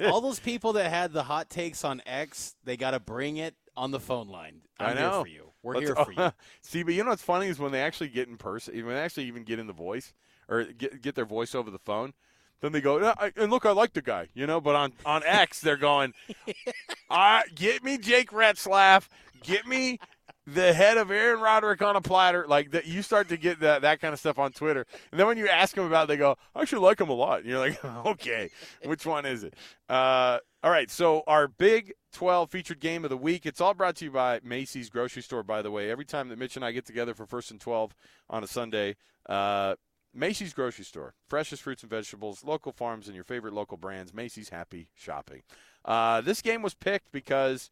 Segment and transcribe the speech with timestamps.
[0.10, 3.54] all those people that had the hot takes on X, they got to bring it
[3.76, 4.62] on the phone line.
[4.80, 5.10] I'm I know.
[5.10, 5.50] here for you.
[5.62, 6.32] We're Let's, here for you.
[6.60, 9.00] See, but you know what's funny is when they actually get in person, when they
[9.00, 10.12] actually even get in the voice
[10.48, 12.12] or get get their voice over the phone,
[12.60, 14.60] then they go, and look, I like the guy, you know.
[14.60, 16.12] But on on X, they're going,
[17.10, 19.06] "I get me Jake Retzlaff,
[19.44, 20.00] get me
[20.46, 22.46] the head of Aaron Roderick on a platter.
[22.48, 25.26] Like that, you start to get that that kind of stuff on Twitter, and then
[25.26, 27.48] when you ask them about, it, they go, "I actually like him a lot." And
[27.48, 28.50] you're like, "Okay,
[28.84, 29.54] which one is it?"
[29.88, 33.46] Uh, all right, so our Big 12 featured game of the week.
[33.46, 35.42] It's all brought to you by Macey's grocery store.
[35.42, 37.94] By the way, every time that Mitch and I get together for first and 12
[38.28, 38.96] on a Sunday.
[39.28, 39.76] Uh,
[40.12, 44.12] Macey's grocery store, freshest fruits and vegetables, local farms, and your favorite local brands.
[44.12, 45.42] Macey's happy shopping.
[45.84, 47.70] Uh, this game was picked because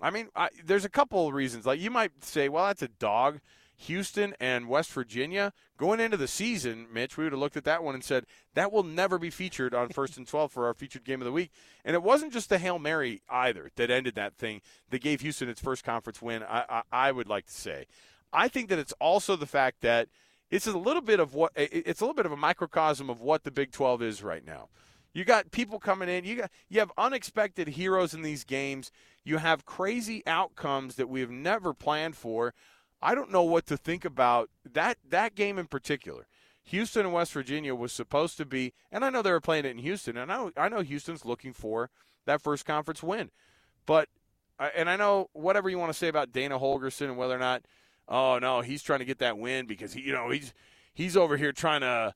[0.00, 1.66] I mean, I, there's a couple of reasons.
[1.66, 3.40] Like you might say, well, that's a dog.
[3.76, 7.82] Houston and West Virginia going into the season, Mitch, we would have looked at that
[7.82, 11.02] one and said that will never be featured on first and twelve for our featured
[11.02, 11.50] game of the week.
[11.82, 15.48] And it wasn't just the hail mary either that ended that thing that gave Houston
[15.48, 16.42] its first conference win.
[16.42, 17.86] I, I, I would like to say,
[18.34, 20.08] I think that it's also the fact that
[20.50, 23.44] it's a little bit of what it's a little bit of a microcosm of what
[23.44, 24.68] the Big Twelve is right now.
[25.12, 26.24] You got people coming in.
[26.24, 28.92] You got you have unexpected heroes in these games.
[29.24, 32.54] You have crazy outcomes that we have never planned for.
[33.02, 36.26] I don't know what to think about that that game in particular.
[36.64, 39.70] Houston and West Virginia was supposed to be, and I know they were playing it
[39.70, 41.90] in Houston, and I know, I know Houston's looking for
[42.26, 43.30] that first conference win.
[43.86, 44.08] But,
[44.58, 47.40] uh, and I know whatever you want to say about Dana Holgorsen and whether or
[47.40, 47.64] not,
[48.08, 50.52] oh no, he's trying to get that win because he, you know, he's
[50.94, 52.14] he's over here trying to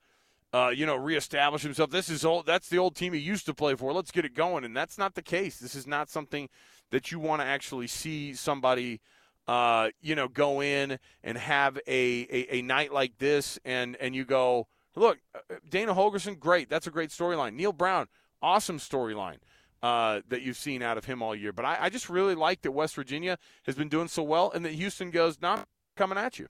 [0.55, 1.91] uh, you know, reestablish himself.
[1.91, 2.47] This is old.
[2.47, 3.93] That's the old team he used to play for.
[3.93, 4.65] Let's get it going.
[4.65, 5.59] And that's not the case.
[5.59, 6.49] This is not something
[6.93, 9.01] that you want to actually see somebody,
[9.49, 14.15] uh, you know, go in and have a, a, a night like this, and and
[14.15, 16.71] you go, look, uh, Dana Holgorsen, great.
[16.71, 17.55] That's a great storyline.
[17.55, 18.07] Neal Brown,
[18.41, 19.39] awesome storyline.
[19.83, 21.53] Uh, that you've seen out of him all year.
[21.53, 23.37] But I, I just really like that West Virginia
[23.67, 26.49] has been doing so well and that Houston goes, not coming at you.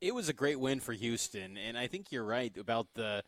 [0.00, 3.22] It was a great win for Houston, and I think you're right about the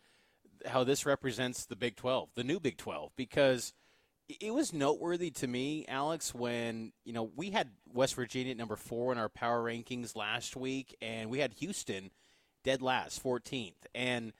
[0.65, 3.73] how this represents the Big 12, the new Big 12, because
[4.27, 8.75] it was noteworthy to me, Alex, when you know we had West Virginia at number
[8.75, 12.11] four in our power rankings last week, and we had Houston
[12.63, 14.33] dead last, 14th, and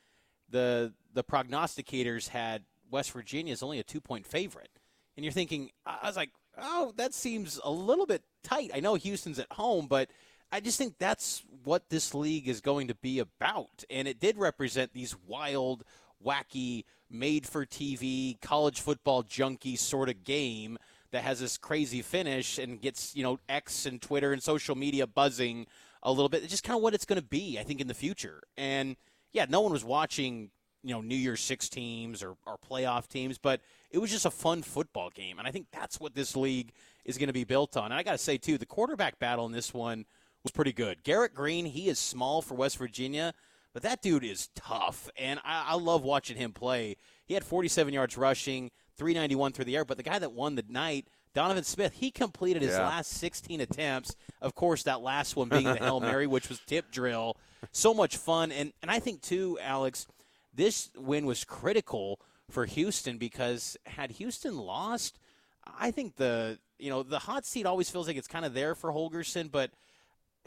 [0.50, 4.80] the the prognosticators had West Virginia as only a two point favorite,
[5.16, 8.72] and you're thinking, I was like, oh, that seems a little bit tight.
[8.74, 10.10] I know Houston's at home, but
[10.54, 13.84] I just think that's what this league is going to be about.
[13.90, 15.84] And it did represent these wild,
[16.24, 20.78] wacky, made for TV, college football junkie sort of game
[21.10, 25.08] that has this crazy finish and gets, you know, X and Twitter and social media
[25.08, 25.66] buzzing
[26.04, 26.44] a little bit.
[26.44, 28.44] It's just kind of what it's going to be, I think, in the future.
[28.56, 28.96] And
[29.32, 30.52] yeah, no one was watching,
[30.84, 33.60] you know, New Year's Six teams or, or playoff teams, but
[33.90, 35.40] it was just a fun football game.
[35.40, 36.74] And I think that's what this league
[37.06, 37.86] is going to be built on.
[37.86, 40.06] And I got to say, too, the quarterback battle in this one–
[40.44, 41.04] was pretty good.
[41.04, 43.34] Garrett Greene, he is small for West Virginia,
[43.74, 46.98] but that dude is tough, and I, I love watching him play.
[47.26, 50.66] He had 47 yards rushing, 391 through the air, but the guy that won the
[50.68, 52.86] night, Donovan Smith, he completed his yeah.
[52.88, 54.16] last 16 attempts.
[54.42, 57.38] Of course, that last one being the Hail Mary, which was tip drill.
[57.72, 58.52] So much fun.
[58.52, 60.06] And, and I think, too, Alex,
[60.54, 62.20] this win was critical
[62.52, 65.18] for Houston because had Houston lost,
[65.66, 68.76] I think the you know the hot seat always feels like it's kind of there
[68.76, 69.72] for Holgorsen, but–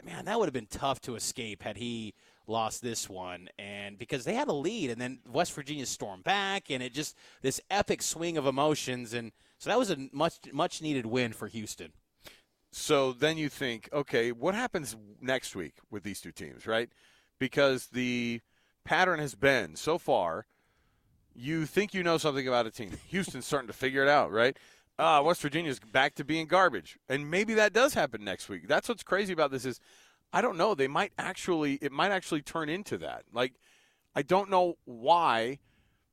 [0.03, 2.13] man, that would have been tough to escape had he
[2.47, 6.69] lost this one and because they had a lead and then West Virginia stormed back
[6.69, 10.81] and it just this epic swing of emotions and so that was a much much
[10.81, 11.91] needed win for Houston.
[12.71, 16.89] So then you think, okay, what happens next week with these two teams, right?
[17.39, 18.41] Because the
[18.85, 20.45] pattern has been so far
[21.37, 22.91] you think you know something about a team.
[23.09, 24.57] Houston's starting to figure it out, right?
[24.99, 28.67] Uh, West Virginia's back to being garbage, and maybe that does happen next week.
[28.67, 29.79] That's what's crazy about this is,
[30.33, 30.75] I don't know.
[30.75, 33.23] They might actually, it might actually turn into that.
[33.31, 33.53] Like,
[34.15, 35.59] I don't know why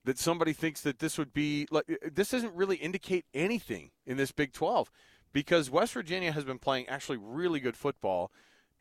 [0.04, 4.32] that somebody thinks that this would be like this doesn't really indicate anything in this
[4.32, 4.90] Big 12
[5.32, 8.31] because West Virginia has been playing actually really good football,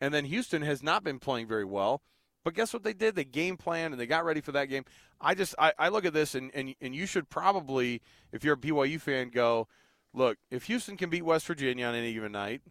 [0.00, 2.02] and then Houston has not been playing very well.
[2.44, 3.14] But guess what they did?
[3.14, 4.84] They game planned and they got ready for that game.
[5.18, 8.02] I just I, I look at this and, and and you should probably,
[8.32, 9.66] if you're a BYU fan, go
[10.14, 12.62] look if Houston can beat West Virginia on any given night.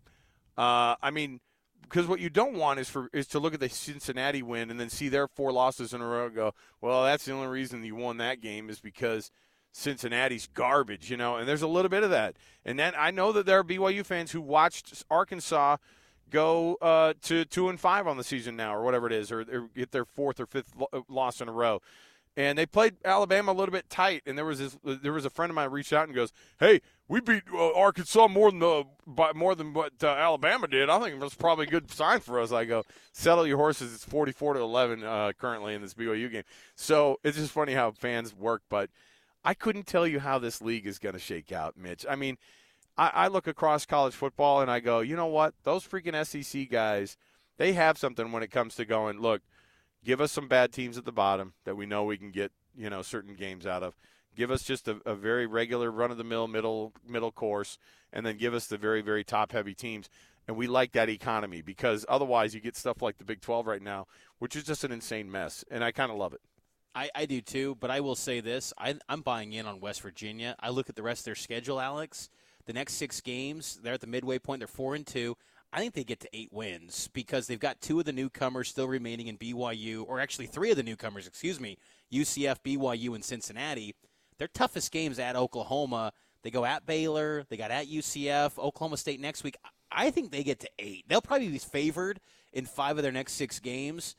[0.58, 1.40] Uh, I mean,
[1.82, 4.80] because what you don't want is for is to look at the Cincinnati win and
[4.80, 7.84] then see their four losses in a row and go, well, that's the only reason
[7.84, 9.30] you won that game is because
[9.72, 11.36] Cincinnati's garbage, you know.
[11.36, 12.36] And there's a little bit of that.
[12.66, 15.78] And then I know that there are BYU fans who watched Arkansas
[16.30, 19.42] go uh, to two and five on the season now, or whatever it is, or,
[19.42, 21.82] or get their fourth or fifth lo- loss in a row.
[22.36, 24.24] And they played Alabama a little bit tight.
[24.26, 26.82] And there was this, there was a friend of mine reached out and goes, "Hey,
[27.08, 30.90] we beat uh, Arkansas more than the by more than what uh, Alabama did.
[30.90, 33.94] I think that's probably a good sign for us." I go, "Settle your horses.
[33.94, 36.44] It's forty-four to eleven uh, currently in this BYU game."
[36.76, 38.90] So it's just funny how fans work, but
[39.44, 42.06] I couldn't tell you how this league is going to shake out, Mitch.
[42.10, 42.38] I mean
[42.98, 45.54] I, I look across college football and I go, you know what?
[45.64, 47.18] Those freaking SEC guys,
[47.58, 49.42] they have something when it comes to going, look,
[50.04, 52.90] give us some bad teams at the bottom that we know we can get, you
[52.90, 53.96] know, certain games out of.
[54.36, 57.78] Give us just a, a very regular run of the mill middle middle course,
[58.12, 60.10] and then give us the very very top heavy teams.
[60.48, 63.82] And we like that economy because otherwise you get stuff like the Big 12 right
[63.82, 64.08] now,
[64.40, 65.64] which is just an insane mess.
[65.72, 66.42] And I kind of love it.
[66.94, 70.02] I, I do too, but I will say this: I, I'm buying in on West
[70.02, 70.56] Virginia.
[70.60, 72.30] I look at the rest of their schedule, Alex
[72.66, 74.60] the next six games, they're at the midway point.
[74.60, 75.38] They're four and two.
[75.72, 78.88] I think they get to eight wins because they've got two of the newcomers still
[78.88, 81.78] remaining in BYU, or actually three of the newcomers, excuse me,
[82.12, 83.96] UCF, BYU, and Cincinnati.
[84.44, 86.12] Their toughest games at Oklahoma.
[86.42, 87.46] They go at Baylor.
[87.48, 89.56] They got at UCF, Oklahoma State next week.
[89.90, 91.06] I think they get to eight.
[91.08, 92.20] They'll probably be favored
[92.52, 94.18] in five of their next six games.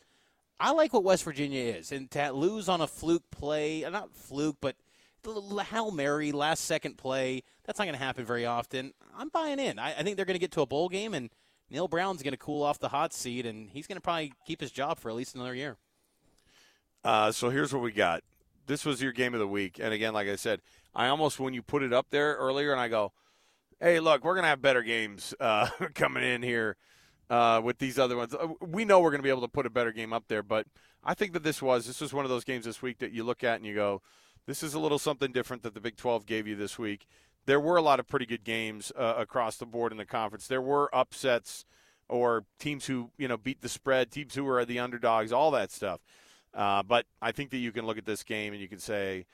[0.58, 4.56] I like what West Virginia is, and to lose on a fluke play, not fluke,
[4.62, 4.76] but
[5.66, 7.42] Hail Mary, last second play.
[7.66, 8.94] That's not going to happen very often.
[9.14, 9.78] I'm buying in.
[9.78, 11.28] I, I think they're going to get to a bowl game, and
[11.68, 14.62] Neal Brown's going to cool off the hot seat, and he's going to probably keep
[14.62, 15.76] his job for at least another year.
[17.04, 18.24] Uh, so here's what we got.
[18.66, 20.60] This was your game of the week, and again, like I said,
[20.94, 23.12] I almost when you put it up there earlier, and I go,
[23.80, 26.76] "Hey, look, we're to have better games uh, coming in here."
[27.30, 28.34] Uh, with these other ones.
[28.34, 30.66] Uh, we know we're to be able to put a better game up there, but
[31.02, 33.24] I think that this was this was one of those games this week that you
[33.24, 34.02] look at and you go,
[34.46, 37.06] this is a little something different that the Big 12 gave you this week.
[37.46, 40.46] There were a lot of pretty good games uh, across the board in the conference.
[40.46, 41.64] There were upsets
[42.08, 45.72] or teams who you know beat the spread, teams who were the underdogs, all that
[45.72, 46.00] stuff.
[46.54, 49.26] Uh, but I think that you can look at this game and you can say,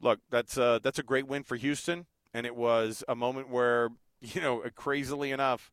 [0.00, 3.90] look, that's a, that's a great win for Houston, and it was a moment where
[4.20, 5.70] you know, crazily enough,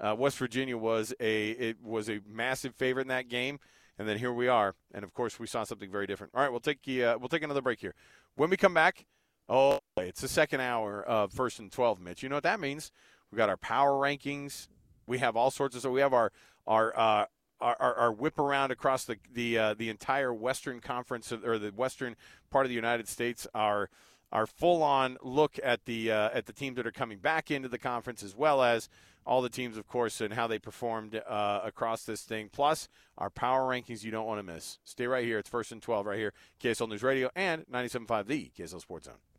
[0.00, 3.58] uh, West Virginia was a it was a massive favorite in that game.
[3.96, 6.32] And then here we are, and of course we saw something very different.
[6.34, 7.94] All right, we'll take uh, we'll take another break here.
[8.34, 9.06] When we come back,
[9.48, 12.20] oh, it's the second hour of first and twelve, Mitch.
[12.20, 12.90] You know what that means?
[13.30, 14.66] We got our power rankings.
[15.06, 16.32] We have all sorts of so we have our
[16.66, 17.26] our uh,
[17.60, 21.70] our, our, our, whip around across the the uh, the entire Western Conference or the
[21.70, 22.16] Western
[22.50, 23.46] part of the United States.
[23.54, 23.88] Our
[24.32, 27.68] our full on look at the uh, at the teams that are coming back into
[27.68, 28.88] the conference, as well as
[29.26, 32.50] all the teams, of course, and how they performed uh, across this thing.
[32.52, 34.78] Plus, our power rankings you don't want to miss.
[34.84, 35.38] Stay right here.
[35.38, 36.32] It's first and 12 right here,
[36.62, 39.33] KSL News Radio and 97.5 The KSL Sports Zone.